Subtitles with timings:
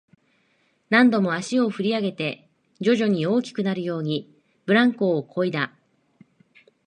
[0.89, 4.27] 何度も足を振り上げて、徐々に大きくなるように、
[4.65, 5.75] ブランコをこいだ